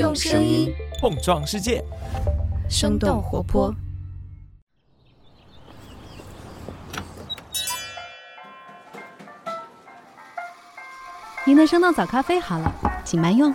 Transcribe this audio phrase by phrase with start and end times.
[0.00, 1.84] 用声音碰撞世界，
[2.70, 3.70] 生动活泼。
[11.44, 12.74] 您的生动早咖啡好了，
[13.04, 13.52] 请慢用。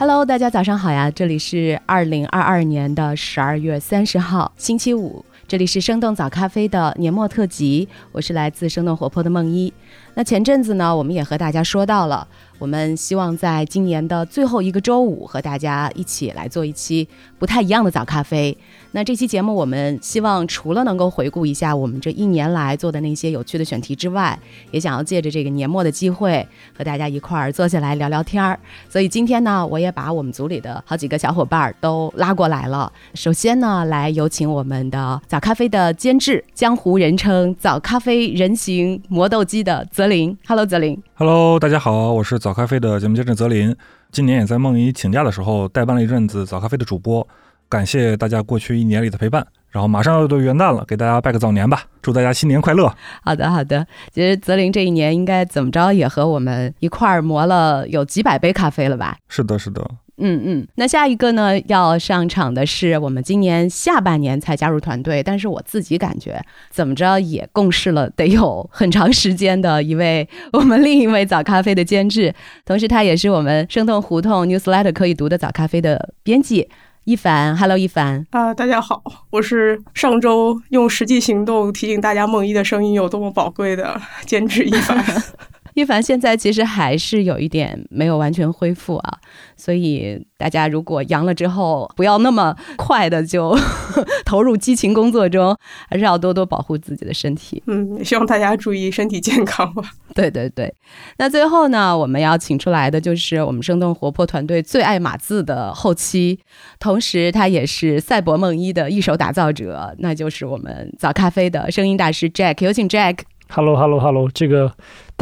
[0.00, 1.08] Hello，大家早上好呀！
[1.08, 5.24] 这里是二零二二年的十二月三十号，星期五。
[5.46, 9.72] 这里是生动早咖啡的年末特辑，我是来自生动活泼的梦一。
[10.14, 12.26] 那前阵子呢，我们也和大家说到了。
[12.58, 18.56] 我们希望在今年的最后一个周五和大家一起来做一期不太一样的早咖啡。
[18.92, 24.38] 那这期节目，我们希望除了能够回顾一下我们这一年来做的那些有趣的选题之外，
[24.70, 28.56] 也想要借着这个年末的机会和大家一块儿坐下来聊聊天儿。
[28.88, 32.92] 所以今天呢，我也把我们组里的好几个小伙伴都拉过来了。
[33.14, 40.36] 首先呢，来有请我们的早咖啡的监制，江湖人称早咖啡人形磨豆机的泽林。
[40.48, 41.00] Hello，泽林。
[41.14, 43.72] Hello，大家好，我是早咖啡的节目监制泽林。
[44.10, 47.24] 今年也在梦怡请假的时候代班了一阵子早咖啡的主播，
[47.68, 49.46] 感谢大家过去一年里的陪伴。
[49.70, 52.92] 然后马上要到元旦了，给大家拜个早年吧，祝大家新年快乐。
[53.22, 53.86] 好的，好的。
[54.12, 59.16] 其实泽林这一年应该怎么着也和我们一块儿磨了有几百杯咖啡了吧？
[59.28, 59.88] 是的，是的。
[60.18, 61.58] 嗯嗯，那下一个呢？
[61.62, 72.32] 要上场的是我们今年下半年才加入团队，但是我自己感觉怎么着也共事了得有很长时间的一位我们另一位早咖啡的监制，
[72.64, 76.68] 同时他也是我们生动胡同 newsletter 可以读的早咖啡的编辑
[77.04, 77.56] 一凡。
[77.56, 85.04] Hello，一凡啊，大家好，我是上周用实际行动提醒大家梦一的声音有多么宝贵的监制一凡。
[85.74, 89.18] 一凡现在其实还是有一点没有完全恢复啊，
[89.56, 93.56] 所以大家如果阳了之后，不要那么快的就
[94.24, 95.56] 投入激情工作中，
[95.88, 97.62] 还是要多多保护自己的身体。
[97.66, 99.82] 嗯，希望大家注意身体健康吧。
[100.14, 100.72] 对对对，
[101.16, 106.38] 那最后呢，我们要请出来的就是我们生动活泼团队最爱码字的后期，
[106.78, 113.20] 同时他也是赛博梦一的一手打造者，那就是我们早咖啡的声音大师 Jack，有请 Jack。
[113.48, 114.72] Hello，Hello，Hello，这个。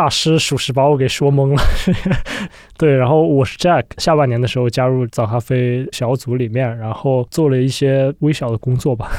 [0.00, 1.62] 大师属实把我给说懵了，
[2.78, 9.11] 对，然后我是 Jack，下半年的时候加入早咖啡小组里面，然后做了一些微小的工作吧，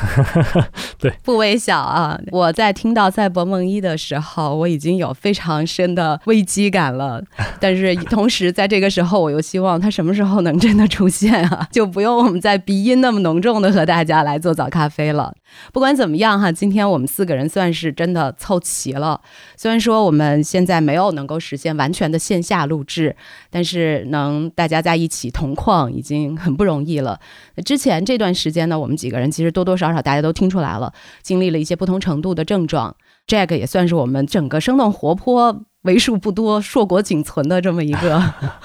[0.97, 2.19] 对，不微小啊！
[2.31, 7.21] 我在听到赛博梦一的时候，我已经有非常深的危机感了，
[7.59, 15.31] 但是同时在这个时候，我又希望他什么时候能真的出现啊，就不用我们在鼻音那么浓重的和大家来做早咖啡了。
[15.71, 19.21] 不管怎么样哈，今天我们四个人算是真的凑齐了，
[19.55, 20.81] 虽然说我们现在。
[20.81, 23.15] 没有能够实现完全的线下录制，
[23.51, 27.19] 但是能大家在一起同框已经很不容易了。
[27.55, 30.91] 那之前这段时间呢，我们几个人其实多多少少大家都听出来了，
[31.21, 32.95] 经历了一些不同程度的症状。
[33.27, 38.21] Jack 也算是我们整个生动活泼、为数不多硕果仅存的这么一个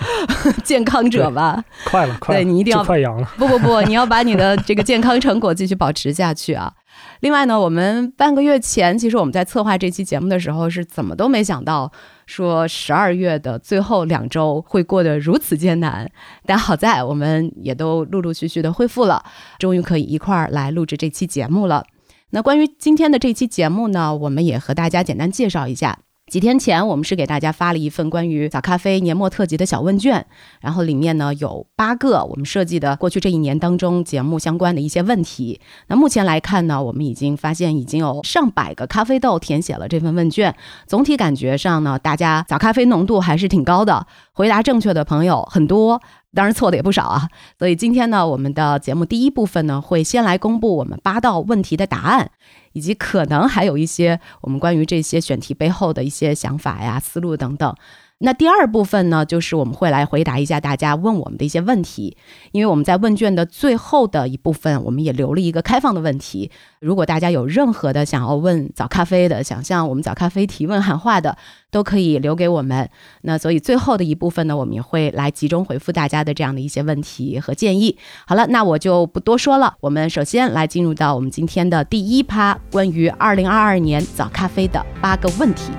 [0.63, 1.65] 健康者吧。
[1.87, 3.29] 快了，快，对你一定要快阳了。
[3.39, 6.73] 不不不，你要把你的这个健康成果继续保持下去啊。
[7.21, 11.91] 另外呢，我们半个月前，其实我们在策划这期节目的时候，是怎么都没想到，
[12.27, 16.11] 说十二月的最后两周会过得如此艰难。
[16.47, 19.23] 但好在我们也都陆陆续续的恢复了，
[19.59, 21.85] 终于可以一块儿来录制这期节目了。
[22.31, 25.99] 那关于今天的这期节目呢，我们也和大家简单介绍一下。
[26.29, 30.27] 几天前，我们是给大家发了一份关于早咖啡年末特辑的小问卷，
[30.61, 35.61] 然后里面呢有八个我们设计的过去这一年当中节目相关的一些问题。
[35.87, 40.53] 那目前来看呢，我们已经发现已经有上百个咖啡豆填写了这份问卷，
[40.89, 46.03] 总体感觉上呢，大家早咖啡浓度还是挺高的，回答正确的朋友很多。
[46.37, 52.31] 当然错的也不少啊，所以今天呢，我们的节目第一部分呢，会先来公布我们八道问题的答案，
[52.75, 57.75] 以及可能还有一些我们关于这些选题背后的一些想法呀、思路等等。
[58.19, 62.17] 那第二部分呢，就是我们会来回答一下大家问我们的一些问题，
[62.53, 66.51] 因为我们在问卷的最后的一部分，我们也留了一个开放的问题。
[66.81, 71.37] 如果大家有任何的想要问早咖啡的，想向我们早咖啡提问喊话的，
[71.71, 72.89] 都可以留给我们。
[73.21, 77.99] 那所以最后的一部分呢，我们也会来集中回复大家的这样的一些问题和建议。
[78.27, 85.71] 好了，那我就不多说了，我们首先来进入到我们今天的第一趴，关于二零二二年早咖啡的八个问题。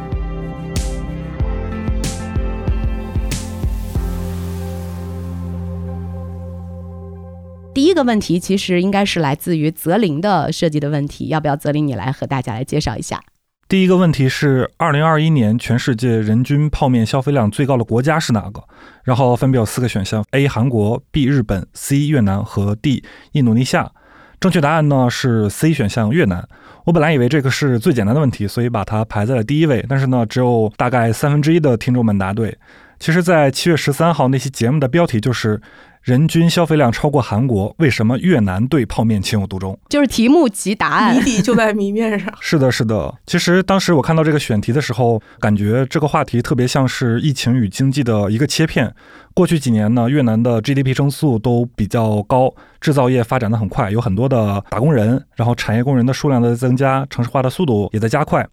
[7.77, 13.21] 第一个问题其实应该是来自于泽林的设计的问题，要不要泽林你来和大家来介绍一下？
[13.69, 18.63] 第一个问题是，二零二一年全世界人均泡面消费量最高的国家是哪个？
[19.03, 20.47] 然后分别有四个选项：A.
[20.47, 21.25] 韩国，B.
[21.27, 22.07] 日本，C.
[22.07, 23.03] 越南和 D.
[23.33, 23.91] 印度尼西亚。
[24.39, 26.47] 正确答案呢是 C 选项越南。
[26.85, 29.85] 我本来以为这个是最简单的问题，所以把它排在了第一位。
[29.87, 32.57] 但是呢，只有大概三分之一的听众们答对。
[32.99, 35.61] 其实，在七月十三号那期节目的标题就是
[36.01, 41.21] “人均消费量超过韩国，为什么越南对泡面情有独钟就是题目及答案谜。
[41.21, 42.33] 底就在谜面上”。。
[42.39, 43.13] 是的，是的。
[43.25, 48.93] 其实当时我看到这个选题的时候，感觉这个话题特别像是疫情与经济的一个切片。
[49.33, 58.47] 过去几年呢，越南的 GDP 增速都比较高，制造业发展的很快，有很多的打工人，然后产业工人的数量的增加，城市化的速度也在加快。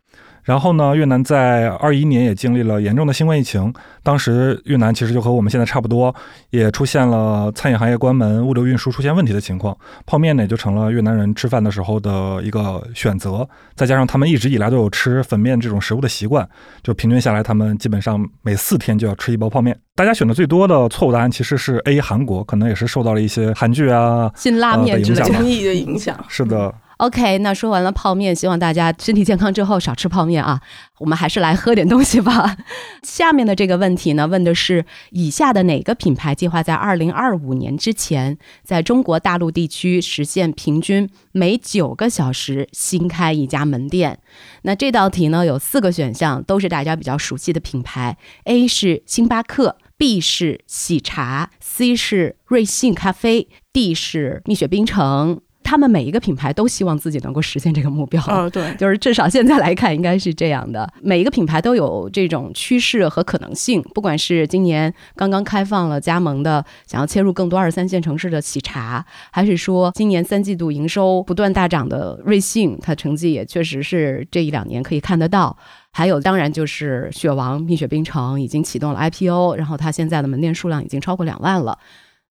[0.45, 6.15] 然后呢，越南在二一年也经历了严重的新冠疫情，当时越南其实就和我们现在差不多，
[6.51, 13.49] 也出现了餐饮行业关门、物流运输出现问题的情况，泡面呢也就成了越南人吃饭的时候的一个选择。
[13.75, 16.47] 再加上他们一直以来都有吃粉面这种食物的习惯，
[16.83, 19.75] 就平均下来，他们基本上每四天就要吃一包泡面。
[19.97, 24.31] 大家选的最多的错误答案其实是 A 韩国，可能也是受到了一些韩剧啊。
[24.37, 25.25] 辛拉面之类的。
[25.27, 26.75] 综艺的影响，是的，
[27.05, 30.63] OK，那说完了泡面，希望大家身体健康之后少吃泡面啊。
[31.01, 32.57] 我们还是来喝点东西吧。
[33.03, 44.21] 下面的这个问题呢，问的是以下的哪个品牌计划在二零二五年之前，在中国大陆地区实现平均每九个小时新开一家门店？
[44.63, 48.17] 那这道题呢有四个选项，都是大家比较熟悉的品牌。
[48.45, 55.43] A 是星巴克，B 是喜茶，C 是瑞幸咖啡，D 是蜜雪冰城。
[55.65, 58.23] 他们每一个品牌都希望自己能够实现这个目标。
[58.29, 60.89] 嗯，对， 就是至少现在来看，应该是这样的。
[61.01, 75.57] 每一个品牌都有这种趋势和可能性，不管是今年刚刚开放了加盟的，想要切入更多二三线城市的喜茶，还是说今年三季度营收不断大涨的瑞幸，它成绩也确实是这一两年可以看得到。
[75.97, 81.79] 还有，当然就是雪王蜜雪冰城已经启动了 IPO，然后它现在的门店数量已经超过两万了。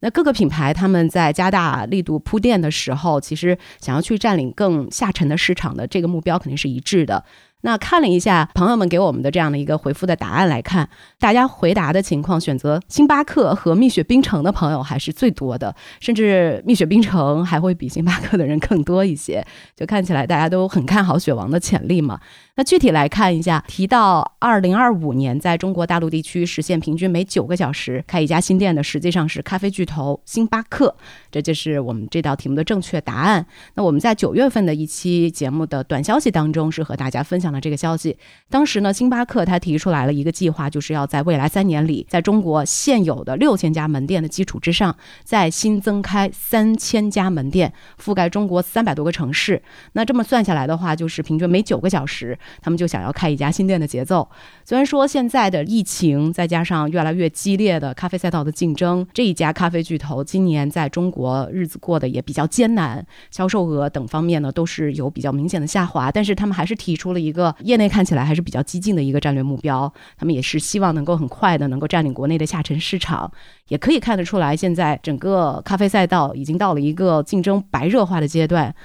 [0.04, 7.24] 那各个品牌他们在加大力度铺垫的时候，其实想要去占领更下沉的市场的这个目标肯定是一致的。
[7.65, 10.88] 那看了一下朋友们给我们的这样的一个回复的答案来看，
[11.18, 19.44] 大家回答的情况，选择星巴克和蜜雪冰城的朋友还是最多的，甚至蜜雪冰城还会比星巴克的人更多一些。
[19.77, 22.19] 就看起来大家都很看好雪王的潜力嘛。
[22.56, 30.94] 那具体来看一下，提到二零二五年在中国大陆地区实现平均每九个小时开一家新店的，实际上是咖啡巨头星巴克，
[31.31, 33.45] 这就是我们这道题目的正确答案。
[33.75, 38.18] 那我们在九月份的一期节目的短消息当中是和大家分享那这个消息。
[38.50, 47.72] 当时呢，星巴克它提出来了一个计划，就是要在未来三年里，在中国现有的六千家门店的基础之上，再新增开三千家门店，
[48.04, 49.62] 覆盖中国三百多个城市。
[49.94, 54.30] 那这么算下来的话，就是平均每九个小时，他们就想要开一家新店的节奏。
[54.66, 66.12] 虽然说现在的疫情再加上越来越激烈的咖啡赛道的竞争，这一家咖啡巨头今年在中国日子过得也比较艰难，销售额等方面呢都是有比较明显的下滑。
[66.12, 73.31] 但是他们还是提出了一个业内看起来还是比较激进的一个战略目标，他们也是希望能够很快的能够占领国内的下沉市场。
[73.69, 78.75] 也可以看得出来，现在整个咖啡赛道已经到了一个竞争白热化的阶段。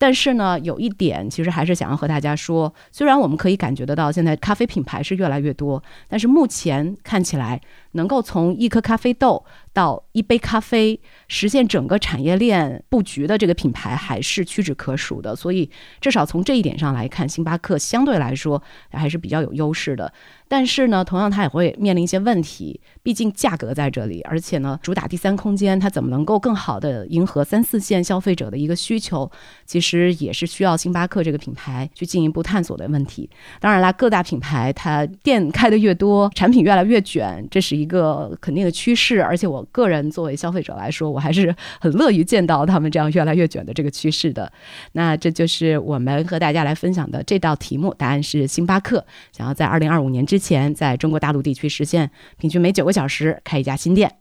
[0.00, 7.60] 但是呢，有一点其实还是想要和大家说，虽然我们可以感觉得到现在咖啡品牌是越来越多，但是目前看起来
[7.92, 15.34] 能够从一颗咖啡豆到一杯咖啡实现整个产业链布局的这个品牌还是屈指可数的。
[15.34, 15.70] 所以
[16.00, 20.12] 至少从这一点上来看，星巴克相对来说还是比较有优势的。
[20.50, 29.30] 但是呢，同样它也会面临一些问题，毕竟价格在这里，而且呢，主打第三空间，它怎么能够更好的迎合三四线消费者的一个需求，
[29.66, 33.28] 其实也是需要星巴克这个品牌去进一步探索的问题。
[33.60, 39.22] 当然啦，各大品牌它店开的越多，产品越来越卷，这是一一个肯定的趋势。
[39.22, 44.52] 而且我个人作为消费者来说，我还是很乐于见到他们这样越来越卷的这个趋势的。
[44.92, 54.16] 那这就是我们和大家来分享的这道题目，答案是星巴克想要在二零二五年之前，在中国大陆地区实现平均每九个小时开一家新店。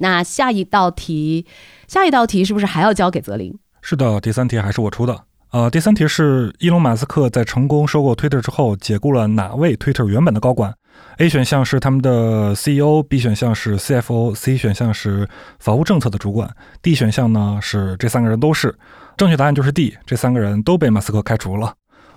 [0.00, 1.46] 那下一道题，
[1.86, 3.56] 下一道题是不是还要交给泽林？
[3.80, 5.22] 是的，第三题还是我出的。
[5.52, 10.74] 呃，第三题是伊隆马斯克在成功收购 Twitter 之后，解雇了哪位 Twitter 原本的高管
[11.18, 16.50] ？A 选项是他们的 CEO，B 选项是 CFO，C 选项是法务政策的主管
[16.82, 18.76] ，D 选项呢是这三个人都是。
[19.16, 21.72] 正确答案就是 D，这三个人都被马斯克开除了。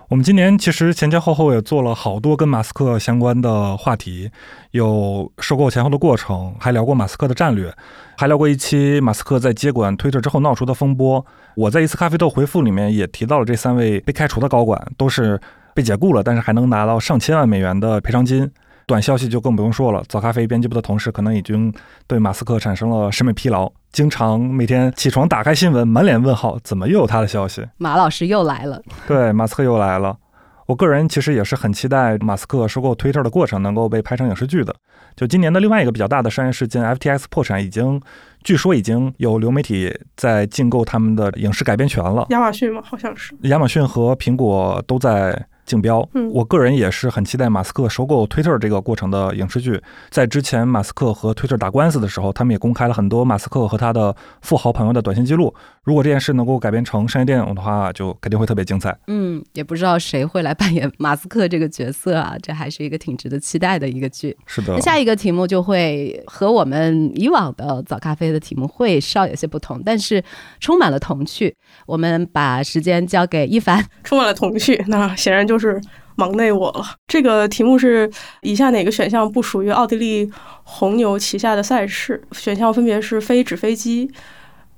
[0.09, 4.31] 我们今年其实前前后后也做了好多跟马斯克相关的话题，
[4.71, 7.71] 有收购前后的过程，还聊过马斯克的战略，
[8.17, 11.23] 还聊过一期马斯克在接管推特之后闹出的风波。
[11.55, 15.39] 我在一次咖啡豆回复里面也提到了这三位被开除的高管都是
[15.75, 18.51] 被解雇了，但是还能拿到上千万美元的赔偿金。
[18.89, 21.71] 短消息就更不用说了，早咖啡编辑部的同事可能已经
[22.07, 27.63] 对马斯克产生了审美疲劳，经常每天起床打开新闻，满脸问号，怎么又有他的消息？
[27.77, 28.81] 马老师又来了。
[29.07, 30.17] 对，马斯克又来了。
[30.65, 34.75] 我个人其实也是很期待马斯克收购 Twitter 的过程能够被拍成影视剧的。
[35.15, 38.01] 就今年的另外一个比较大的商业事件，FTX 破产，已经
[38.43, 42.25] 据说已经有流媒体在竞购他们的影视改编权了。
[42.29, 42.81] 亚马逊吗？
[42.83, 43.35] 好像是。
[43.43, 45.45] 亚马逊和苹果都在。
[45.69, 49.79] 竞标，嗯我个人也是很期待马斯克收购 Twitter 这个过程的影视剧。
[50.09, 55.53] 在之前马斯克和 Twitter 打官司的时候，他们也公开了很多马斯克和他的富豪朋友的短信记录。
[55.83, 58.97] 如果这件事能够改编成商业电影的话，就肯定会特别精彩。
[59.07, 64.35] 嗯，也不知道谁会来扮演马斯克这个角色啊，这还是一个挺值得期待的一个剧。
[64.47, 70.23] 是的，那下一个题目就会和我们以往的早咖啡的题目会稍有些不同，但是
[70.59, 71.55] 充满了童趣。
[71.85, 75.58] 我们把时间交给一凡， 充满了童趣，那显然就是。
[75.59, 75.79] 是
[76.15, 76.85] 忙内我了。
[77.07, 78.09] 这个题目是：
[78.41, 80.31] 以下哪个选项不属于奥地利
[80.63, 82.21] 红牛旗下的赛事？
[82.31, 84.09] 选项分别是非纸飞机、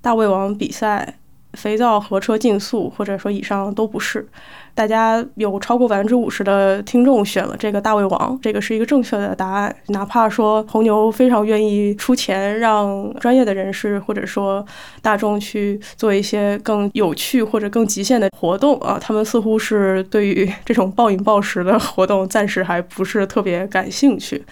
[0.02, 1.18] 大胃王比赛。
[1.54, 4.26] 肥皂盒车竞速，或者说以上都不是。
[4.74, 9.76] 大家有超过百分之五十的听众选了这个大胃王，这个是一个正确的答案。
[9.88, 14.66] 哪怕说红牛非常愿意出钱让专业的人士或者说
[15.02, 24.44] 大众去做一些更有趣或者更极限的活动啊，他们似乎是对于这种暴饮暴食的活动暂时还不是特别感兴趣。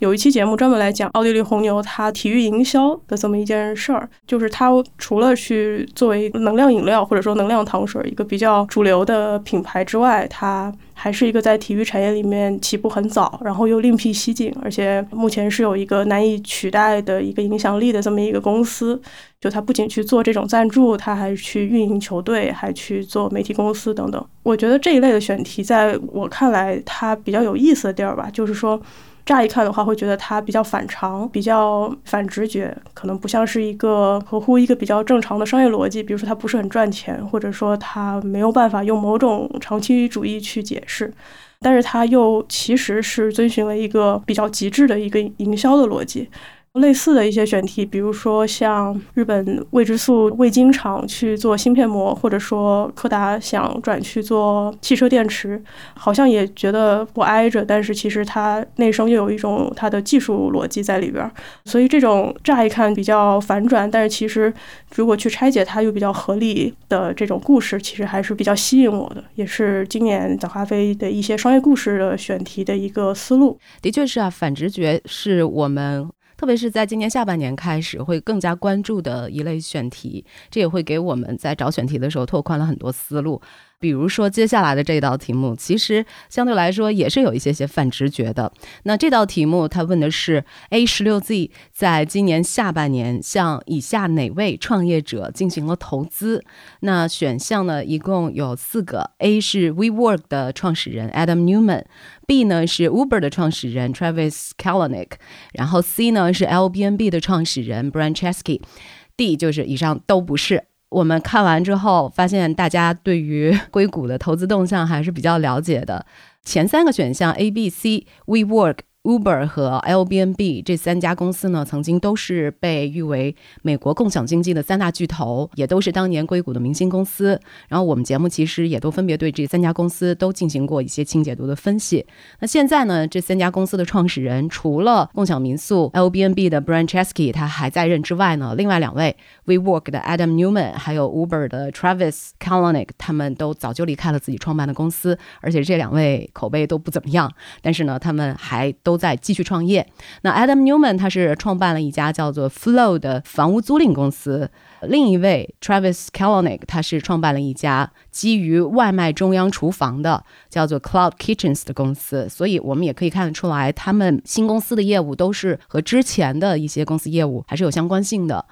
[0.00, 18.98] 有一期节目专门来讲奥地利红牛它体育营销的这么一件事儿，就是它除了去作为能量饮料或者说能量糖水一个比较主流的品牌之外，它还是一个在体育产业里面起步很早，然后又另辟蹊径，而且目前是有一个难以取代的一个影响力的这么一个公司。
[19.38, 24.22] 就它不仅去做这种赞助，它还去运营球队，还去做媒体公司等等。
[24.42, 28.80] 我觉得这一类的选题，在我看来，它比较有意思的地儿吧，就是说。
[29.24, 36.02] 乍一看的话，会觉得它比较反常，比较反直觉，可能不像是一个合乎一个比较正常的商业逻辑。
[36.02, 41.12] 比如说，它不是很赚钱，或者说它没有办法用某种长期主义去解释，
[41.60, 46.28] 但是它又其实是遵循了一个比较极致的一个营销的逻辑。
[46.74, 55.60] 类似的一些选题，比如说像日本未知素味精厂去做芯片膜，或者说柯达想转去做汽车电池，
[55.94, 61.32] 好像也觉得不挨着，但是其实它内生又有一种它的技术逻辑在里边儿。
[61.64, 64.52] 所以这种乍一看比较反转，但是其实
[64.94, 73.58] 如果去拆解它又比较合理的这种故事，其实还是比较吸引我的，也是今年早咖啡的一些商业故事的选题的一个思路。
[73.82, 76.08] 的确是啊，反直觉是我们。
[76.40, 83.38] 特别是在今年下半年开始，会更加关注的一类选题，这也会给我们在找选题的时候拓宽了很多思路。
[83.80, 88.52] 比如说，接下来的这道题目，其实相对来说也是有一些些泛直觉的。
[88.82, 96.44] 那这道题目，它问的是 A 十六 Z 在今年下半年向以下哪位创业者进行了投资？
[96.80, 105.12] 那选项呢，一共有四个：A 是 WeWork 的创始人 Adam Newman，B 呢是 Uber 的创始人 Travis Kalanick，
[105.54, 110.64] 然后 C 呢是 l b n b 的创始人 Brian Chesky，D 就是以上都不是。
[110.90, 116.04] 我们看完之后，发现大家对于硅谷的投资动向还是比较了解的。
[116.44, 118.76] 前三个选项 A、B、C、WeWork。
[119.02, 127.40] Uber 和 l b n b 这三家公司呢，曾经都是被誉为美国共享经济的三大巨头，也都是当年硅谷的明星公司。
[127.68, 132.04] 然后我们节目其实也都分别对这三家公司都进行过一些轻解读的分析。
[132.40, 139.16] 那现在呢，这三家公司的创始人除了共享民宿 l b n b 的 Brian Chesky 他还在任之外呢，另外两位
[139.46, 147.32] WeWork 的 Adam Newman 还有 Uber 的 Travis Kalanick 他们都早就离开了自己创办的公司，而且这两位口碑都不怎么样。
[147.62, 148.89] 但是呢，他们还都。
[148.90, 149.86] 都在继续创业。
[150.22, 154.50] 那 Adam Newman 他是创办了一家叫做 Flow 的房屋租赁公司，
[154.82, 162.28] 另一位 Travis Kalanick 他是创办了一家基于外卖中央厨房的叫做 Cloud Kitchens 的公司。
[162.28, 168.44] 所以我们也可以看得出来，他们新公司的业务都是和之前的一些公司业务还是有相关性的。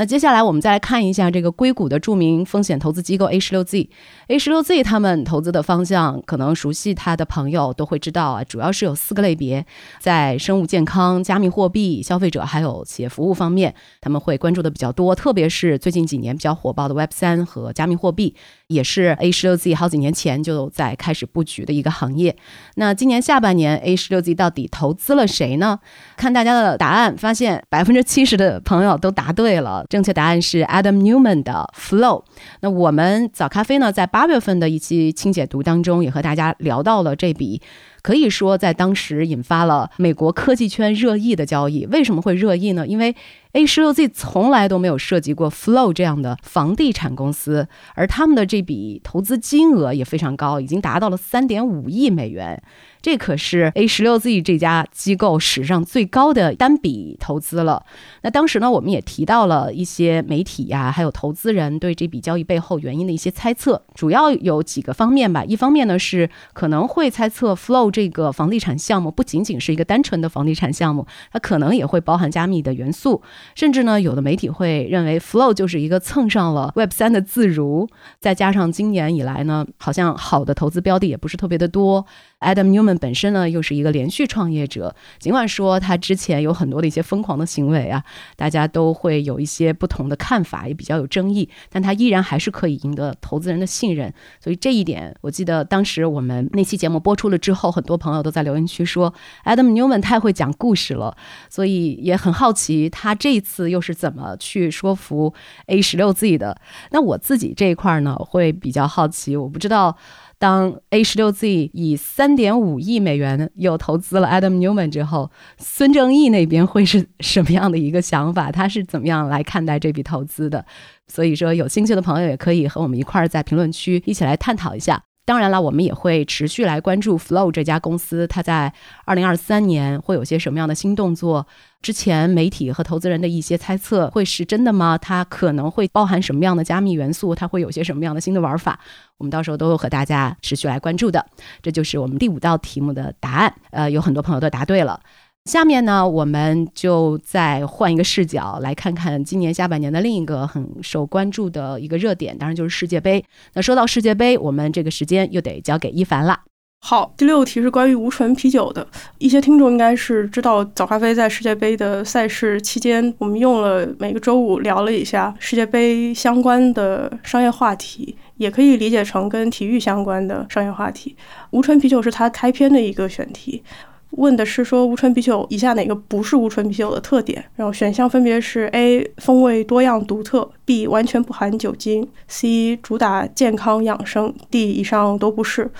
[0.00, 9.66] 那接下来我们再来看一下这个硅谷的著名风险投资机构 A 十六 Z，A 十六 Z 他们投资的方向，可能熟悉它的朋友都会知道啊，主要是有四个类别，
[9.98, 18.34] 在生物健康、加密货币、消费者还有企业服务方面，他们会关注的比较多，特别是最近几年比较火爆的 Web 三和加密货币。
[18.70, 22.34] 也是 A 十六 Z 好几年前就在开始布局的一个行业。
[22.76, 25.80] 那今年下半年 A 十六 Z 到底投资了谁呢？
[26.16, 29.84] 看大家的答案，发现百分之七十的朋友都答对了。
[29.90, 32.22] 正确答案是 Adam Newman 的 Flow。
[32.60, 37.60] 那我们早咖啡呢，在八月份的一期清解读当中，也和大家聊到了这笔。
[38.02, 41.86] 可以说在当时引发了美国科技圈热议的交易。
[41.86, 42.86] 为什么会热议呢？
[42.86, 43.14] 因为
[43.52, 52.62] A 十六 Z 从来都没有涉及过 Flow 这样的房地产公司，而他们的这笔投资金额也非常高，已经达到了三点五亿美元。
[53.02, 57.84] 这可是 A 十六 Z 这家机构史上最高的单笔投资了。
[58.22, 65.44] 那当时呢，我们也提到了一些媒体呀，还有投资人对这笔交易背后原因的一些猜测，主要有几个方面吧。
[65.44, 73.22] 一方面呢是可能会猜测 Flow 这个房地产项目不仅仅是一个单纯的房地产项目，它可能也会包含加密的元素，
[73.54, 77.88] 甚至呢，有的媒体会认为 Flow 就是一个蹭上了 Web 三的自如。
[78.18, 82.04] 再加上今年以来呢，好像好的投资标的也不是特别的多。
[82.40, 84.94] Adam Newman 本身呢，又是一个连续创业者。
[85.18, 88.02] 尽管说他之前有很多的一些疯狂的行为啊，
[88.36, 94.12] 大家都会有一些不同的看法，也比较有争议，但他依然还是可以赢得投资人的信任。
[94.40, 99.12] 所以这一点，我记得当时我们那期节目播出了之后，很多朋友都在留言区说
[99.44, 101.16] Adam Newman 太会讲故事了，
[101.48, 105.32] 所以也很好奇他这一次又是怎么去说服
[105.66, 106.60] A 十六 Z 的。
[106.90, 109.96] 那我自己这一块呢，会比较好奇，我不知道。
[110.40, 118.50] 当 A 十六 Z 以三点五亿美元又投资了 Adam Newman 之后，孙正义那边会是什么样的一个想法？
[118.50, 120.64] 他是怎么样来看待这笔投资的？
[121.08, 125.02] 所以说，有兴趣的朋友也可以和我们一块儿在评论区一起来探讨一下。
[125.30, 128.72] 当然了，我们也会持续来关注 Flow 这家公司，它在
[129.04, 131.46] 二零二三年会有些什么样的新动作？
[131.80, 134.98] 之前媒体和投资人的一些猜测会是真的吗？
[134.98, 137.32] 它可能会包含什么样的加密元素？
[137.32, 138.80] 它会有些什么样的新的玩法？
[139.18, 141.24] 我们到时候都会和大家持续来关注的。
[141.62, 143.54] 这就是我们第五道题目的答案。
[143.70, 144.98] 呃，有很多朋友都答对了。
[145.46, 153.24] 下面呢，我们就再换一个视角来看看今年下半年的另一个很受关注的一个热点，当然就是世界杯。
[153.54, 156.40] 那说到世界杯，我们这个时间又得交给一凡了。
[156.82, 158.86] 好，第六题是关于无醇啤酒的。
[159.18, 171.16] 一些听众应该是知道，早咖啡在世界杯的赛事期间，我们用了每个周五聊了一下世界杯相关的商业话题，也可以理解成跟体育相关的商业话题。
[171.50, 173.62] 无醇啤酒是它开篇的一个选题。
[174.12, 177.44] 问的是说无醇啤酒以下哪个不是无醇啤酒的特点？
[177.56, 185.70] 然后选项分别是 A 风味多样独特，B 完全不含酒精，C 主打健康养生，D 以上都不是。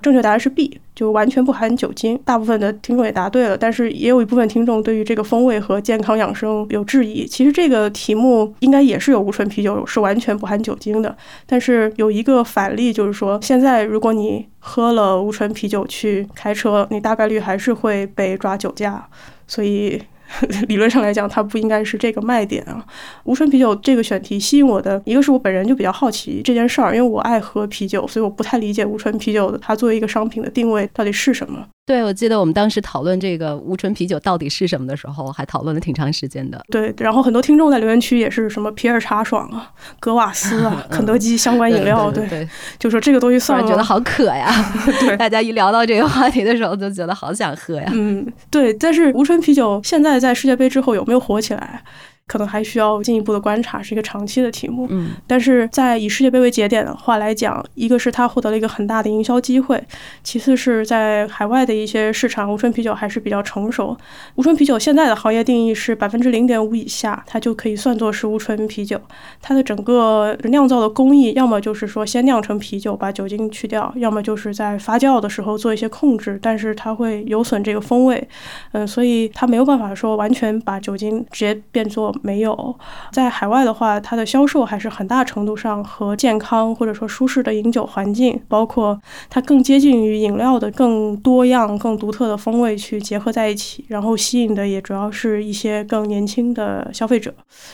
[0.00, 2.18] 正确答案是 B，就完全不含酒精。
[2.24, 7.24] 大部分的听众也答对了，但是也有一部分听众对于这个风味和健康养生有质疑。
[7.24, 19.08] 其实这个题目应该也是有无醇啤酒是完全不含酒精的，但是有一个反例，就是说现在如果你喝了无醇啤酒去开车，你大概率还是会被抓酒驾，
[19.46, 20.02] 所以。
[20.68, 22.84] 理论上来讲，它不应该是这个卖点啊。
[23.24, 31.66] 无醇啤酒这个选题吸引我的，一个是我本人就比较好奇这件事儿，因为我爱喝啤酒，所以我不太理解无醇啤酒的它作为一个商品的定位到底是什么。
[31.88, 36.62] 对，我记得我们当时讨论这个无醇啤酒到底是什么的时候，还讨论了挺长时间的。
[36.70, 42.46] 对，然后很多听众在留言区也是什么皮尔茶爽啊、格瓦斯啊、 肯德基相关饮料，对，
[42.78, 44.52] 就说这个东西算了，觉得好渴呀。
[45.00, 47.90] 对，大家一聊到这个话题的时候，就觉得好想喝呀。
[47.94, 48.74] 嗯，对。
[48.74, 51.82] 但是无醇啤酒现在在世界杯之后有没有火起来？
[52.28, 54.86] 可能还需要进一步的观察，是一个长期的题目。
[54.90, 59.82] 嗯，但是在以世界杯为节点的话来讲，一个是它获得了一个很大的营销机会，
[60.22, 63.96] 其次是在海外的一些市场，无醇啤酒还是比较成熟。
[64.34, 69.00] 无醇啤酒现在的行业定义是百分之零点五以下，它就可以算作是无醇啤酒。
[69.40, 78.28] 它的整个酿造的工艺，要么就是说先酿成啤酒，把酒精去掉，要么就是在发酵的时候做一些控制，但是它会有损这个风味。
[78.72, 82.14] 嗯，所以它没有办法说完全把酒精直接变作。
[82.22, 82.76] 没有，
[83.12, 97.32] 在海外的话，它的销售还是很大程度上和健康或者说舒适的饮酒环境，包括它更接近于饮料的更多样、更独特的风味去结合在一起，然后吸引的也主要是一些更年轻的消费者。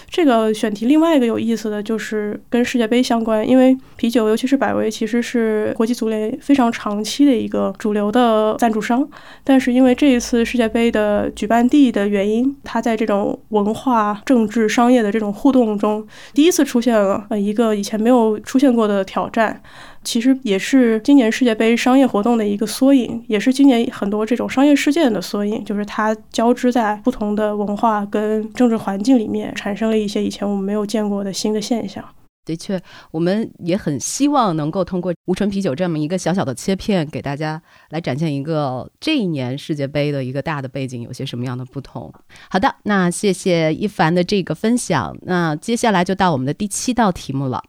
[0.09, 9.07] 这个选题另外一个有意思的就是跟世界杯相关，因为啤酒尤其是百威其实是国际足联非常长期的一个主流的赞助商，
[9.43, 19.63] 但是因为这一次世界杯的举办地的原因，它在这种文化政治商业的这种互动中，第一次出现了呃一个以前没有出现过的挑战，
[20.03, 32.05] 其实也是今年世界杯商业活动的一个缩影，也是今年很多这种商业事件的缩影，就是它交织在不同的文化跟政治环境里面，产生了一些以前我们没有见过的新的现象。
[32.45, 32.81] 的确，
[33.11, 42.13] 我们也很希望能够通过无醇啤酒这么一个小小的切片，给大家来展现一个这一年世界杯的一个大的背景有些什么样的不同。
[42.51, 45.17] 好的，那谢谢一凡的这个分享。
[45.23, 47.63] 那接下来就到我们的第七道题目了。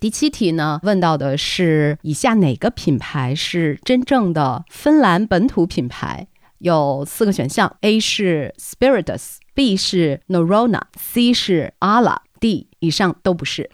[0.00, 6.26] 第七题呢，问到的是以下哪个品牌是真正的芬兰本土品牌？
[6.58, 13.68] 有四个选项：A 是 Spiritus，B 是 Norona，C 是 Ala，D 以上都不是。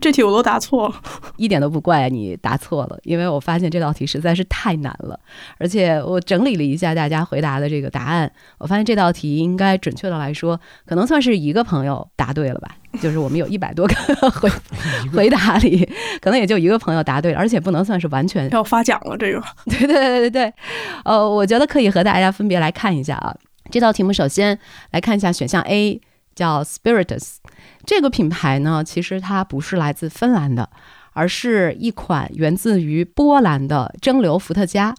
[0.00, 0.94] 这题我都答错了，
[1.36, 5.18] 一点都不怪你答错了，因为我发现这道题实在是太难了，
[5.58, 13.94] 而且我整理了一下大家回答的这个答案，我发现这道题应该准确的来说，可能算是一个朋友答对了吧，就是我们有一百多个
[14.30, 14.50] 回
[15.12, 15.88] 回答里，
[16.20, 20.54] 可能也就一个朋友答对了，而且不能算是完全要发奖了这个，对对对对对，
[21.04, 23.34] 呃，我觉得可以和大家分别来看一下啊，
[23.70, 24.58] 这道题目首先
[24.90, 26.00] 来看一下选项 A。
[26.32, 27.34] 叫 Spiritus，
[27.90, 30.70] 这个品牌呢，其实它不是来自芬兰的，
[31.12, 34.94] 而是一款源自于波兰的蒸馏伏特加，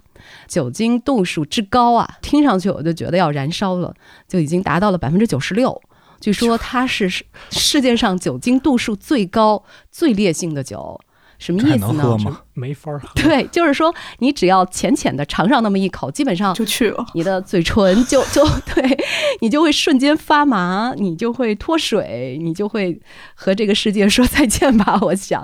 [0.45, 3.93] 酒精度数之高啊，听上去我就觉得要燃烧了，
[4.27, 5.81] 就已经达到了百分之九十六。
[6.19, 7.09] 据说它是
[7.49, 10.99] 世界上酒精度数最高、最烈性的酒。
[11.41, 12.15] 什么意思呢？
[12.53, 13.09] 没法喝。
[13.15, 17.03] 对，就是说你只要浅浅的尝上那么一口，基本上就去了。
[17.15, 18.97] 你的嘴唇就 就对
[19.39, 23.01] 你就会瞬间发麻，你就会脱水，你就会
[23.33, 24.99] 和这个世界说再见吧。
[25.01, 25.43] 我想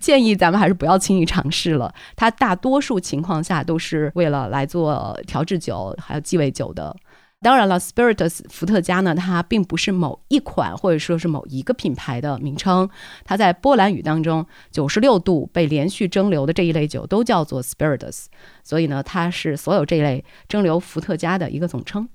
[0.00, 1.94] 建议咱们还是不要轻易尝试了。
[2.16, 6.96] 它大多数情况下都是为了来做调制酒，还有鸡尾酒的。
[7.40, 12.88] 当然了，Spiritus 伏特加呢，它并不是某一款或者说是某一个品牌的名称。
[13.24, 18.24] 它在波兰语当中，九十六度被连续蒸馏的这一类酒都叫做 Spiritus，
[18.64, 22.08] 所以呢，它是所有这一类蒸馏伏特加的一个总称。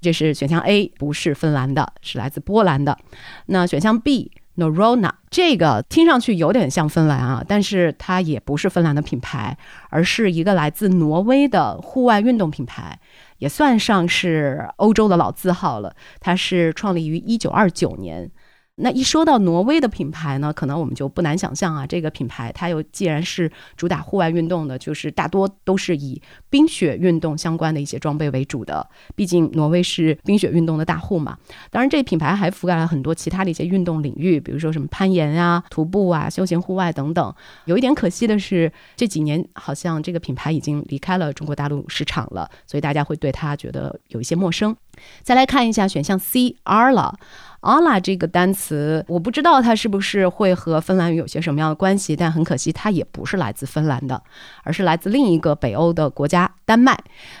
[0.00, 2.98] 这是选项 A，不是芬兰的，是来自波兰的。
[3.46, 9.56] 那选项 B，Norona，这个听上去有点像芬兰啊，但是它也不是芬兰的品牌，
[9.88, 12.98] 而是一个来自挪威的户外运动品牌。
[13.38, 15.94] 也算上是欧洲的老字号了。
[16.20, 18.30] 它是创立于一九二九年。
[18.76, 28.84] 那一说到挪威的品牌呢，可能我们就不难想象啊，这个品牌它又既然是主打户外运动的，就是大多都是以冰雪运动相关的一些装备为主的。
[29.14, 31.38] 毕竟挪威是冰雪运动的大户嘛。
[31.70, 37.32] 当然，这品牌还覆盖了很多其他的一些运动领域，比如说什么攀岩啊、徒步啊、休闲户外等等。
[37.66, 44.76] 有一点可惜的是，这几年好像这个品牌已经离开了中国大陆市场了，所以大家会对它觉得有一些陌生。
[45.22, 47.18] 再来看一下选项 C R 了
[47.64, 48.00] a l a。
[48.00, 54.22] 这个单词，我不知道它是不是会和芬兰语有些什么样的关系，但很可惜，它也不是来自芬兰的，
[54.62, 56.98] 而是来自另一个北欧的国家丹麦。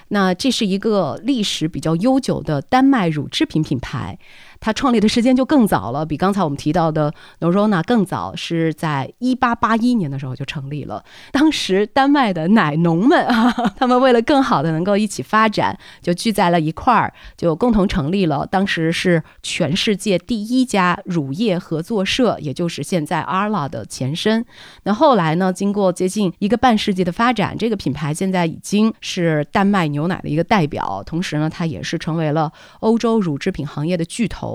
[0.08, 4.18] 那这是一个历史比较悠久的丹麦乳制品品牌。
[4.64, 11.04] 它创立的时间就更早了，比刚才我们提到的 Norona 更早，是在一八八一年的时候就成立了。
[11.30, 18.46] 当时丹麦的奶农们啊，他们为了更好的能够一起发展，就聚在了一块儿，就共同成立了。
[18.46, 24.46] 当时是全世界第一家乳业合作社，也就是现在 Arla 的前身。
[24.84, 32.50] 那后来呢，经过接近一个半世纪的发展，这个品牌现在已经是丹麦牛奶的一个代表，同时呢，它也是成为了
[32.80, 34.53] 欧洲乳制品行业的巨头。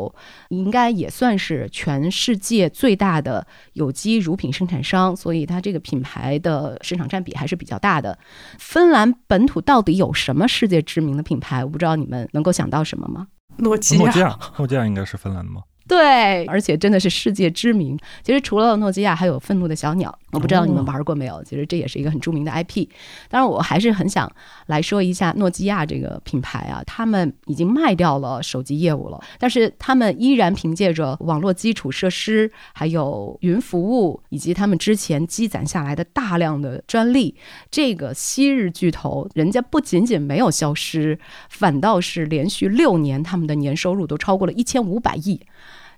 [0.49, 8.17] 应该也算是全世界最大的有机乳品生产商，所以它这个品牌的市场占比还是比较大的。
[8.57, 11.63] 芬兰本土到底有什么世界知名的品牌？
[11.63, 13.27] 我不知道你们能够想到什么吗？
[13.57, 15.61] 诺基亚，诺基亚，诺基亚应该是芬兰的吗？
[15.89, 17.97] 对，而且真的是世界知名。
[18.23, 20.17] 其实除了诺基亚，还有愤怒的小鸟。
[20.31, 21.43] 我不知道你们玩过没有？
[21.43, 22.87] 其实这也是一个很著名的 IP。
[23.29, 24.31] 当然，我还是很想
[24.67, 26.83] 来说一下诺基亚这个品牌啊。
[26.85, 37.35] 他们已经卖掉了手机业务了，但是他们依然凭借着网络基础设施、还有云服务，以及他们之前积攒下来的大量的专利，
[37.71, 41.17] 这个昔日巨头，人家不仅仅没有消失，
[41.49, 45.41] 反倒是连续六年他们的年收入都超过了一千五百亿。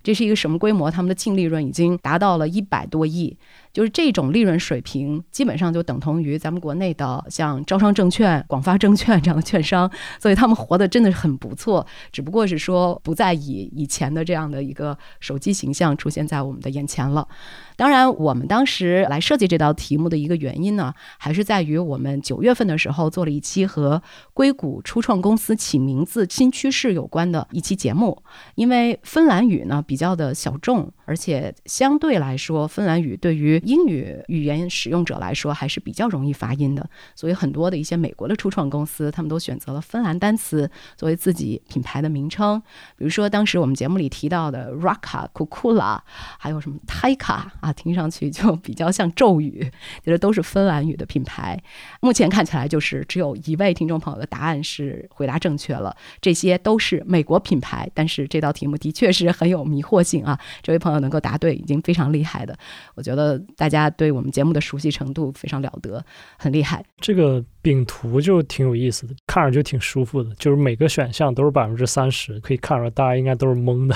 [0.03, 0.89] 这是一个什么规模？
[0.89, 3.37] 他们的净利润已经达到了一百多亿。
[3.73, 11.85] 就是这种利润水平，基本上就等同于咱们国内的像招商证券、广发证券这样的券商，所以他们活得真的是很不错。
[12.11, 17.27] 只不过是说不再以以前的这样的一个手机形象出现在我们的眼前了。
[17.75, 24.01] 当然，我们当时来设计这道题目的一个原因呢，还是在于我们九月份的时候做了一期和
[24.33, 28.21] 硅谷初创公司起名字新趋势有关的一期节目。
[28.53, 42.57] 因为芬兰语呢比较的小众，而且相对来说，芬兰语对于英语语言使用者来说还是比较容易发音的，所以很多的一些美国的初创公司，他们都选择了芬兰单词作为自己品牌的名称。
[42.95, 45.99] 比如说，当时我们节目里提到的 Raka、Kukula，
[46.39, 49.69] 还有什么 Taika 啊，听上去就比较像咒语，
[50.05, 51.61] 觉得都是芬兰语的品牌。
[51.99, 57.91] 目前看起来就是只有一位听众朋友的答案是回答正确了，这些都是美国品牌。
[57.93, 60.39] 但是这道题目的确是很有迷惑性啊！
[60.61, 62.57] 这位朋友能够答对，已经非常厉害的。
[62.95, 66.03] 我觉得大家对我们节目的熟悉程度非常了得，
[66.37, 66.83] 很厉害。
[66.99, 73.95] 这个饼图就挺有意思的，看着就挺舒服的，就是每个选项都是百分之三十，可以看出来大家应该都是懵的，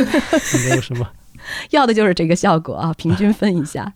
[0.68, 1.10] 没有什么。
[1.70, 3.92] 要的就是这个效果啊，平均分一下。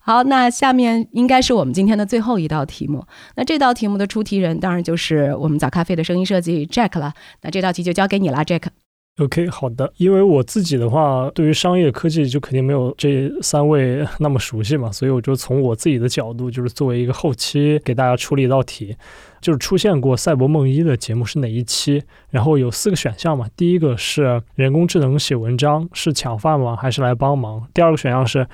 [0.00, 3.04] 好，那下面应该是我们今天的最后一道题目。
[3.34, 7.12] 那这道题目的出题人当然就是我们早咖啡的声音设计 Jack 了。
[7.42, 8.68] 那这道题就交给你了，Jack。
[9.18, 9.90] OK，好的。
[9.96, 18.94] 因为我自己的话，对于商业科技就肯定没有这三位 那么熟悉嘛，所以我就从我自己的角度，就是作为一个后期给大家出了一道题，
[19.40, 22.02] 就是出现过赛博梦一的节目是哪一期？
[22.28, 27.66] 然后有四个选项嘛，第一个是人工智能写文章是抢饭碗还是来帮忙？
[27.72, 28.46] 第二个选项是。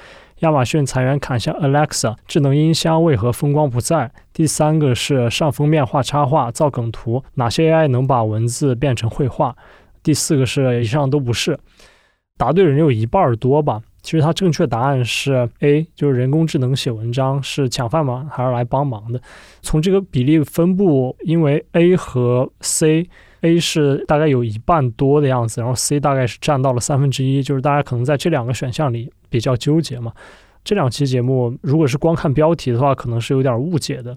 [0.42, 4.10] 亚马逊裁员砍下 Alexa 智能音箱为何风光不再？
[4.32, 9.54] 第三个是上封面画插画造梗图，哪些 AI 能把文字变成绘画？
[10.02, 11.58] 第四个是以上都不是。
[12.36, 13.80] 答对人有一半多吧？
[14.02, 19.20] 其实它正确答案是 A，就是人工智能写文章是抢饭碗还是来帮忙的？
[19.60, 29.10] 从这个比例分布，因为 A 和 C，A 是大概有一半多的样子，然后 C 大概是占到了三分之一，就是大家可能在这两个选项里。
[29.32, 30.12] 比较纠结嘛，
[30.62, 34.14] 这两期节目如果是光看标题的话，可能是有点误解的，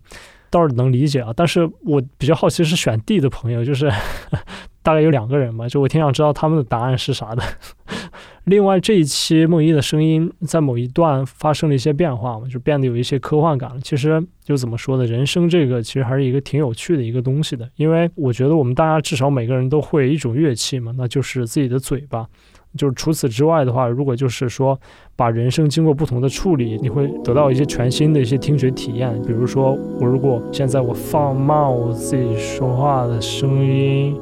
[0.49, 1.31] 倒是能理解啊。
[1.35, 3.91] 但是我比较好奇是选 D 的朋友，就是
[4.81, 7.43] 大概有两个人嘛，就我挺想知道他们的答案是啥的。
[8.45, 13.81] 另外这一期梦一的声音在某一段发生了一些变化嘛，就变得有一些科幻感了。
[13.81, 22.27] 其实就怎么说呢，人生这个其实还是一个挺有趣的一个东西的，因为我觉得我们大家至少每个人都会一种乐器嘛，那就是自己的嘴巴。
[22.77, 24.79] 就是除此之外的话，如果就是说
[25.15, 29.13] 把人声经过不同的处理，你会得到一些全新的一些听觉体验。
[29.25, 34.17] 比如说，我如果现在我放慢我自己说话的声音，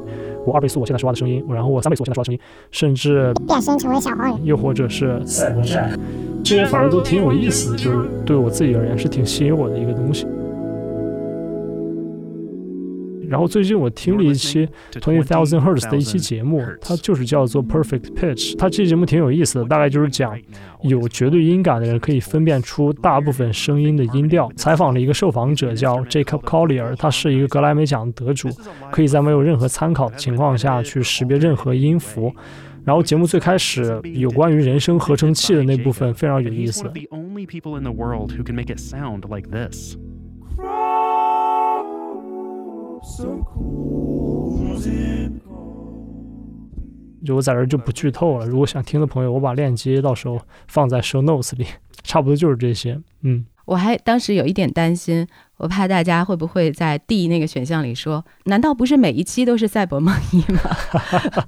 [0.46, 2.40] 我二倍速我现在说话的声音，然后我三倍速我现在说话的声音，
[2.70, 5.98] 甚至变身成为小黄人，又或者是赛博战，
[6.44, 10.26] 这些反正都挺有意思，就是对我自己而言是挺吸引我的一个东西。
[13.34, 18.56] 然后最近我听了一期 Twenty Thousand Hertz 的一期节目，它就是叫做 Perfect Pitch。
[18.56, 20.38] 它这期节目挺有意思的，大概就是讲
[20.82, 24.48] 有绝对音感的人可以分辨出大部分声音的音调。
[24.54, 28.48] 采访了一个受访者叫 Jacob Collier，他是一个格莱美奖得主，
[28.92, 32.32] 可以在没有任何参考的情况下去识别任何音符。
[32.84, 36.84] 然后节目最开始有关于人声合成器的那部分非常有意思。
[47.24, 48.46] 就我在这就不剧透了。
[48.46, 51.66] 如果想听的朋友，我把链接到时候放在 show notes 里。
[52.02, 53.00] 差不多就是这些。
[53.22, 60.60] 嗯，我还当时有一点担心，我怕大家会不会在 D 那个选项里说，难道不是每一期都是赛博梦一吗？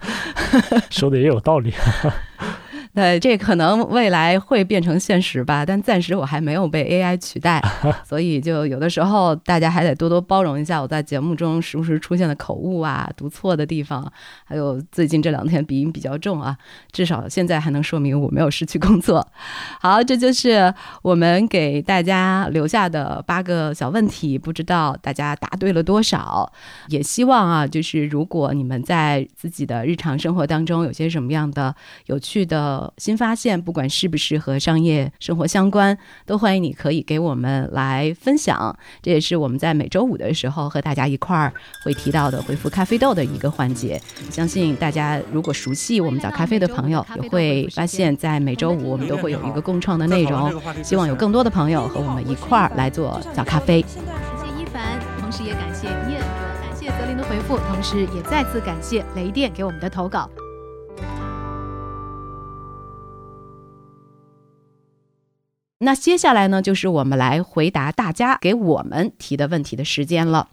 [0.88, 1.74] 说的也有道理。
[2.96, 7.62] 对，这可能未来会变成现实吧，但暂时我还没有被 AI 取代，
[8.08, 14.10] 所以就有的时候大家还得多多包容一下我在节目中时不时出现的口误啊、读错的地方，
[14.46, 16.56] 还有最近这两天鼻音比较重啊。
[16.90, 19.28] 至少现在还能说明我没有失去工作。
[19.78, 26.50] 好，这就是我们给大家留下的八个小问题，不知道大家答对了多少。
[26.88, 31.74] 也希望啊，就是如果你们在自己的日常生活当中有些什么样的
[32.06, 32.85] 有趣的。
[32.98, 38.76] 新发现，不管是不是和商业生活相关，都欢迎你可以给我们来分享。
[39.02, 41.52] 这也是我们在每周五的时候和大家一块儿
[41.84, 44.00] 会提到的回复咖啡豆的一个环节。
[44.30, 50.52] 相信大家如果熟悉我们早咖啡的朋友，也会发现，在每周五我们都会有一个共创的内容。
[50.82, 53.82] 希望有更多的朋友和我们一块儿来做早咖啡。
[53.82, 53.90] 感
[54.38, 56.20] 谢一凡，同时也感谢燕，
[56.62, 60.28] 感谢泽林的回复，同时也再次感谢雷电给我们的投稿。
[65.78, 70.48] 那接下来呢，就是我们来回答大家给我们提的问题的时间了。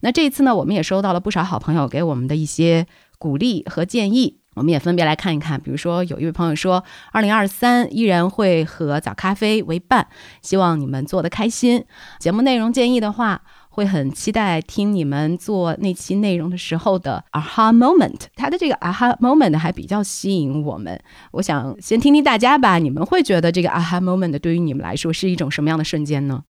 [0.00, 2.86] 那这一次呢，我们也收到了不少好朋友给我们的一些
[3.18, 5.60] 鼓励和建议，我们也分别来看一看。
[5.60, 6.82] 比如说，有一位朋友说，
[7.12, 10.08] 二零二三依然会和早咖啡为伴，
[10.40, 11.84] 希望你们做的开心。
[12.18, 13.42] 节目内容建议的话。
[13.72, 21.00] 会很期待听你们做那期内容的时候的 aha moment，他的这个 aha moment 还比较吸引我们。
[21.32, 26.42] 我想先听听大家吧，你们会觉得这个 aha moment 对于你们来说是一种什么样的瞬间呢？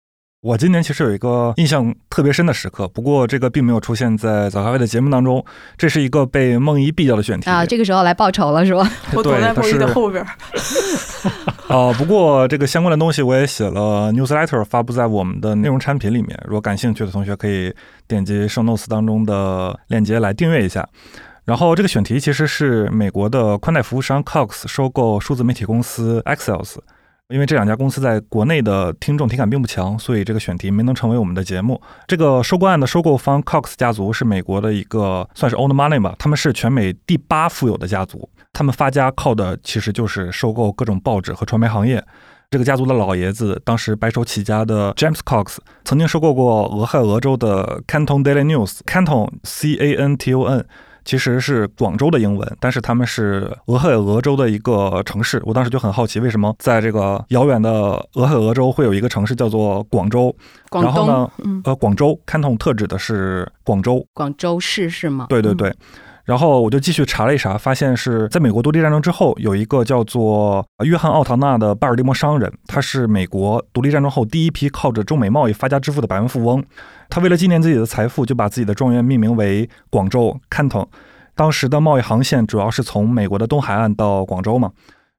[0.42, 5.44] 我今年其实有一个印象特别深的时刻，不过这个并没有出现在早咖啡的节目当中。
[5.78, 8.90] 这是一个被梦一毙掉的选题啊，这个时候来报仇了是吧？
[9.14, 10.26] 我躲在梦一的后边。
[11.72, 17.74] 啊， 不过这个相关的东西我也写了 newsletter 发布在我们的内容产品里面，如果感兴趣的同学可以
[18.06, 20.87] 点击 show notes 当中的链接来订阅一下。
[21.44, 26.76] 然后这个选题其实是美国的宽带服务商 Cox 收购数字媒体公司 Excels，
[27.28, 31.80] 因为这两家公司在国内的听众体感并不强，所以这个选题没能成为我们的节目。
[32.06, 42.04] 这个收购案的收购方 Cox 家族是美国的一个算是 old money 吧，他们是全美第八富有的家族，他们发家靠的其实就是收购各种报纸和传媒行业。
[42.50, 48.80] 这个家族的老爷子，当时白手起家的 James Cox，曾经收购过俄亥俄州的 Canton Daily News。
[48.84, 50.62] Canton C A N T O N
[51.02, 55.42] 其实是广州的英文，但是他们是俄亥俄州的一个城市。
[55.46, 57.70] 我当时就很好奇，为什么在这个遥远的
[58.16, 60.36] 俄亥俄州会有一个城市叫做广州？
[60.68, 64.06] 广然后呢，嗯，呃，广州 Canton 特指的是广州。
[64.12, 65.26] 广州市是吗？
[65.26, 65.74] 嗯，对对对。
[66.24, 76.62] 然后我就继续查了一查，发现是在美国独立战争之后，有一个叫做约翰奥唐纳的巴尔的摩商人，他是美国独立战争后第一批靠着中美贸易发家致富的百万富翁。
[77.11, 80.87] 他为了纪念自己的财富，就把自己的庄园命名为广州 Canton。
[81.35, 84.70] 当时的贸易航线主要是从美国的东海岸到广州嘛。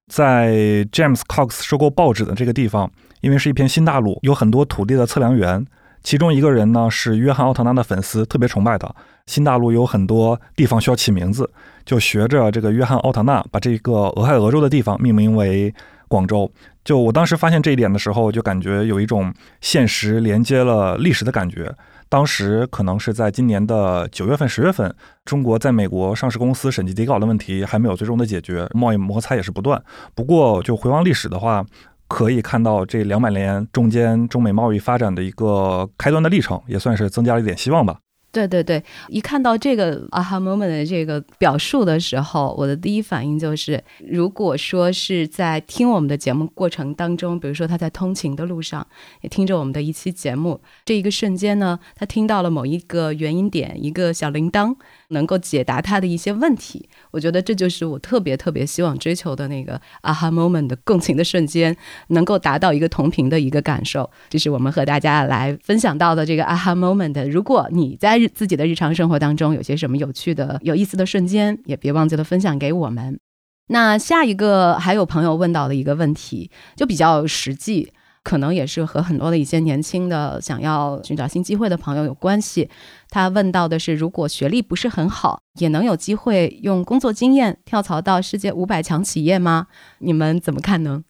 [0.07, 0.51] 在
[0.91, 2.89] James Cox 收购报纸的这个地方，
[3.21, 5.65] 因为是一片新大陆，有很多土地的测量员。
[6.03, 8.93] 其中一个人呢是约翰奥唐纳的粉丝，特别崇拜他。
[9.25, 11.49] 新大陆有很多地方需要起名字，
[11.85, 15.73] 就学着这个约翰奥唐纳，把这个俄亥俄州的地方命名为
[16.09, 16.51] 广州。
[16.83, 21.73] 就我当时发现这一点的时候，就感觉有一种现实连接了历史的感觉。
[22.09, 29.81] 当时可能是在今年的九月份、十月份，中国在美国上市公司审计底稿的问题还没有最终的解决，贸易摩擦也是不断。
[30.13, 31.65] 不过就回望历史的话，
[32.13, 37.97] 可以看到这两百年中间中美贸易发展的一个开端的历程，也算是增加了一点希望吧。
[38.31, 48.85] 对对对，一看到这个 aha moment 的这个表述的时候，我的第一反应就是，如果说是在听我们的节目过程当中，比如说他在通勤的路上，
[49.21, 54.75] 也听着我们的一期节目，这一个瞬间呢，他听到了某一个原因点，一个小铃铛，
[55.09, 56.87] 能够解答他的一些问题。
[57.11, 61.75] 我觉得这就是我特别特别希望追求的那个 aha moment 的共情的瞬间，
[62.07, 64.09] 能够达到一个同频的一个感受。
[64.29, 67.29] 这是我们和大家来分享到的这个 aha moment。
[67.29, 73.19] 如果你在日自己的日常生活当中有些什么有趣的、有意思的瞬间，也别忘记了分享给我们。
[73.67, 77.91] 那下一个还有朋友问到的一个问题，就比较实际，
[78.23, 82.69] 可能也是和很多的一些年轻的想要寻找新机会的朋友有关系。
[83.09, 89.67] 他问到的是，如果学历不是很好，也能有机会用工作经验跳槽到世界五百强企业吗？
[89.99, 91.03] 你们怎么看呢？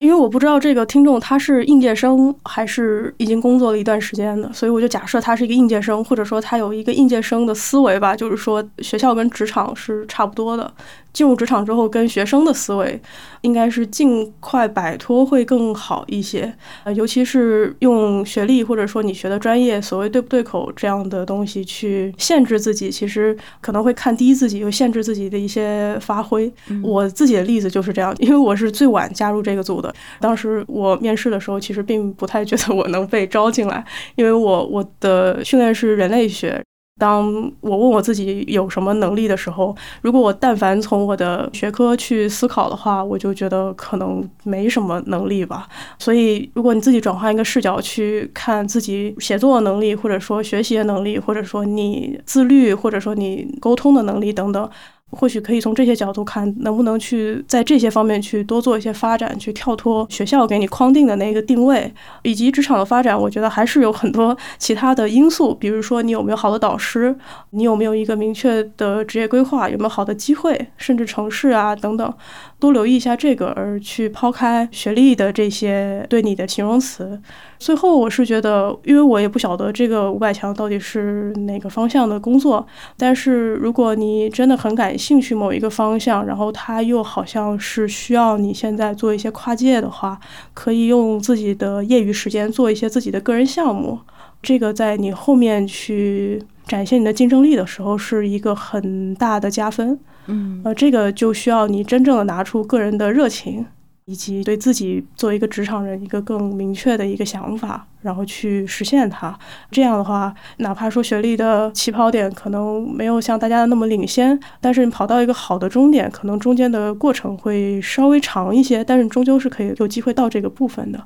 [0.00, 10.74] 因为我不知道这个听众他是应届生还是已经工作了一段时间的，所以我就假设他是一个应届生，或者说他有一个应届生的思维吧，就是说学校跟职场是差不多的。
[11.12, 13.00] 进入职场之后，跟学生的思维
[13.42, 16.52] 应该是尽快摆脱会更好一些。
[16.84, 26.52] 呃，尤其是用学历或者说你学的专业所谓对不对口这样的东西去限制自己，其实可能会看低自己，又限制自己的一些发挥。
[26.82, 29.92] 我自己的例子就是这样，因为我是最晚加入这个组的。
[30.20, 33.84] 当时我面试的时候，其实并不太觉得我能被招进来，
[34.16, 36.62] 因为我我的训练是人类学。
[37.02, 45.66] 当我问我自己有什么能力的时候，如果我但凡从我的学科去思考的话，我就觉得可能没什么能力吧。
[45.98, 54.70] 所以，如果你自己转换一个视角去看自己写作能力，或者说学习的能力，或者说你自律，或者说你沟通的能力等等。
[55.12, 63.18] 或许可以从这些角度看，能不能去在这些方面去多做一些发展，去跳脱学校给你框定的那个定位，以及职场的发展。
[63.18, 67.14] 我觉得还是有很多其他的因素，比如说你有没有好的导师，
[67.50, 72.14] 你有没有一个明确的职业规划，有没有好的机会，甚至城市啊等等，
[72.58, 77.20] 多留意一下这个，而去抛开学历的这些对你的形容词。
[77.62, 90.18] 最后，我是觉得，因为我也不晓得这个五百强到底是哪个方向的工作，但是如果你真的很感兴趣某一个方向，然后它又好像是需要你现在做一些跨界的话，
[90.52, 93.96] 可以用自己的业余时间做一些自己的个人项目，
[94.42, 99.96] 这个在你后面去展现你的竞争力的时候，是一个很大的加分。
[100.26, 103.64] 嗯呃，这个就需要你真正的拿出个人的热情。
[104.06, 109.38] 以及对自己作为一个职场人一个更明确的一个想法，然后去实现它。
[109.70, 121.02] 这样的话，哪怕说学历的起跑点可能没有像大家那么领先，但是你跑到一个好的终点，可能中间的过程会稍微长一些，但是终究是可以有机会到这个部分的。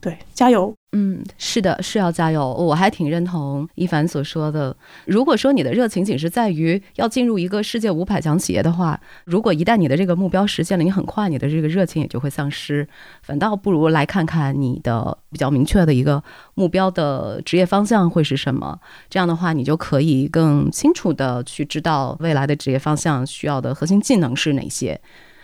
[0.00, 0.74] 对，加油！
[0.92, 2.52] 嗯，是的，是要加油。
[2.54, 4.74] 我还挺认同一凡所说的。
[5.04, 12.88] 如果说你的热情仅是在于要进入一个世界五百强企业的话，如果一旦你的这个目标实现了，你很快你的这个热情也就会丧失。
[13.22, 16.20] 反倒不如来看看你的比较明确的一个
[16.54, 18.80] 目标的职业方向会是什么。
[19.10, 24.98] 这样的话，你就可以更清楚的去知道未来的职业方向需要的核心技能是哪些。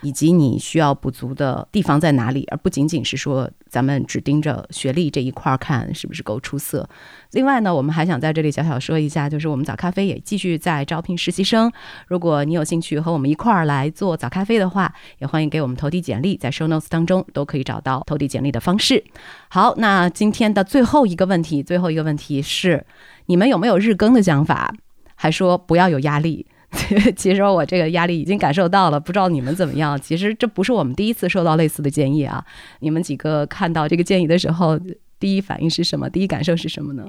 [0.07, 6.89] 以及你需要补足的地方在哪里，而不仅仅是说咱们只盯着学历这一块儿看是不是够出色。
[7.33, 11.73] 另外呢，我们还想在这里小小说一下，就是我们早咖啡也继续在招聘实习生。
[12.07, 19.03] 如果你有兴趣和我们一块儿来做早咖啡的话，也欢迎给我们投递简历，在 show notes 当中都可以找到投递简历的方式。
[19.49, 22.87] 好，那今天的最后一个问题，最后一个问题是，
[23.27, 24.73] 你们有没有日更的想法？
[25.17, 26.47] 还说不要有压力。
[27.17, 29.99] 其实我这个压力已经感受到了，不知道你们怎么样。
[30.01, 32.45] 其实这不是我们第一次收到类似的建议啊。
[32.81, 34.79] 你们几个看到这个建议的时候，
[35.19, 36.11] 第一反应是什么？
[36.11, 37.07] 第一感受是什么呢？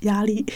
[0.00, 0.44] 压力。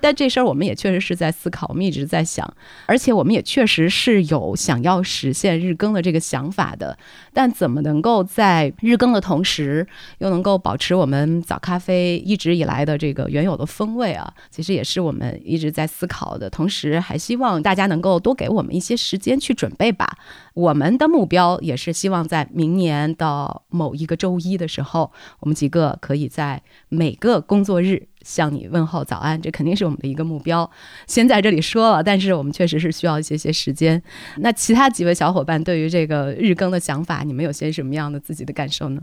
[0.00, 2.54] 但这事儿我们也确实是在思考，我们一直在想，
[2.86, 6.96] 而且我们也确实是有想要实现日更的这个想法的。
[7.32, 9.86] 但怎么能够在日更的同时，
[10.18, 14.32] 又能够保持我们早咖啡一直以来的这个原有的风味啊？
[14.50, 16.48] 其实也是我们一直在思考的。
[16.50, 20.18] 同时，还希望大家能够多给我们一些时间去准备吧。
[20.54, 26.45] 我们的目标也是希望在明年的某一个周一的时候，我们几个可以在
[26.88, 28.08] 每个工作日。
[28.26, 30.68] 向你问候早安，这肯定是我们的一个目标。
[31.06, 34.02] 先在这里说了，但是我们确实是需要一些些时间。
[34.38, 39.00] 那其他几位小伙伴对于这个日更的想法，你们有些什么样的自己的感受呢？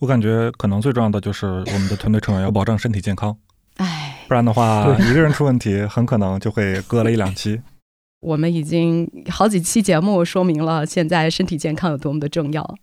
[0.00, 3.36] 我感觉可能最重要的就是我们的团队成员要保证身体健康，
[3.76, 7.60] 哎，不然的话，一个人出问题，很可能就会隔了一两期。
[8.18, 12.74] 我们已经好几期节目说明了现在身体健康有多么的重要。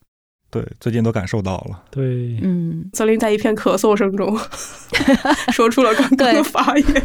[0.56, 1.84] 对，最近都感受到了。
[1.92, 4.40] 对，嗯，泽林在一片咳嗽声中
[5.52, 7.04] 说出了刚刚的发言。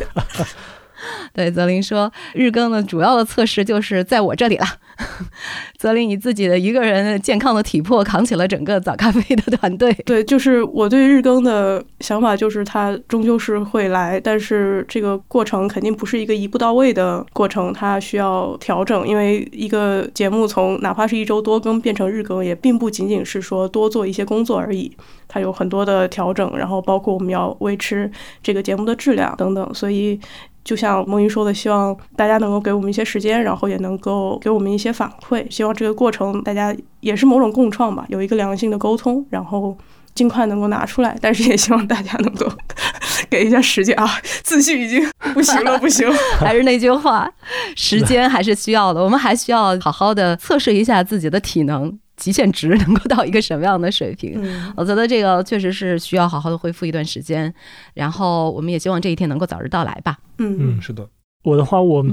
[1.32, 4.66] 对，泽林说，日更的主要的测试就是在我这里了。
[5.78, 9.92] 泽林以自己的一个人健康的体魄扛起了整个早咖啡的团队。
[10.04, 19.08] 对，就是我对日更的想法，就是它终究是会来，但是这个过程肯定不是一个一步到位的过程，它需要调整。
[19.08, 24.94] 因为一个节目从哪怕是一周多更变成日更，也并不仅仅是说多做一些工作而已，
[25.26, 28.10] 它有很多的调整，然后包括我们要维持
[28.42, 30.20] 这个节目的质量等等，所以。
[30.64, 35.44] 就像梦云说的，希望大家能够给我们一些时间，然后也能够给我们一些反馈。
[35.50, 39.76] 希望这个过程大家也是某种共创吧，有一个良性的沟通，然后
[40.14, 41.16] 尽快能够拿出来。
[41.20, 42.46] 但是也希望大家能够
[43.30, 44.06] 给一下时间啊，
[44.42, 45.02] 自信已经
[45.34, 46.10] 不行了，不行。
[46.38, 47.30] 还是那句话，
[47.74, 49.02] 时间还是需要的。
[49.02, 51.98] 我们还需要好好的测试一下自己的体能。
[52.20, 54.38] 极限值能够到一个什么样的水平？
[54.76, 57.52] 我觉得这个确实是需要好好的恢复一段时间，
[57.94, 60.18] 然后我们也希望这一天能够早日到来吧。
[60.38, 61.08] 嗯嗯，是的。
[61.42, 62.04] 我的话， 我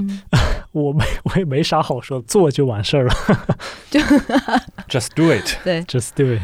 [0.72, 3.14] 我没我也没啥好说，做就完事儿了。
[3.90, 4.00] 就
[4.88, 5.62] just do it。
[5.62, 6.40] 对，just do it。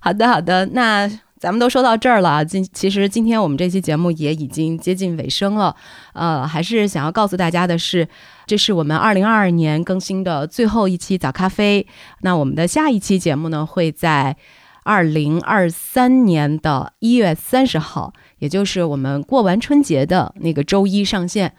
[0.00, 2.44] 好的，好的，那咱们都说到这儿了。
[2.44, 5.74] 今其实今天我们这期节目也已经接近尾声了。
[6.12, 8.08] 呃，还是想要告诉大家的是。
[8.46, 11.86] 这是我们二零二二年更新的最后一期早咖啡。
[12.22, 14.38] 那我们的下一期节目呢，会在
[14.84, 21.52] 二零二三年的一月三十号，也就是我们过完春节的那个周一上线。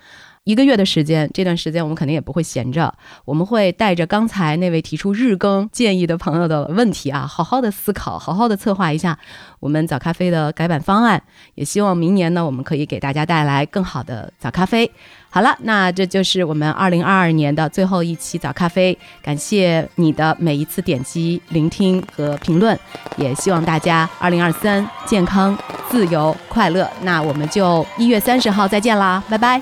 [0.45, 2.91] 一个月的时间，这段时间我们肯定也不会闲着，
[3.25, 9.17] 我们会带着刚才那位提出日更建议的朋友的问题啊，好好的思考，好好的策划一下
[9.59, 11.21] 我们早咖啡的改版方案。
[11.55, 14.89] 也希望明年呢，我们可以给大家带来更好的早咖啡。
[15.29, 18.97] 好了，那这就是我们二零二二年的最后一期早咖啡。
[19.21, 22.77] 感谢你的每一次点击、聆听和评论，
[23.17, 25.55] 也希望大家二零二三健康、
[25.91, 26.89] 自由、快乐。
[27.03, 29.61] 那我们就一月三十号再见啦，拜拜，